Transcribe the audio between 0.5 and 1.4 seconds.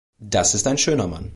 ist ein schöner Mann.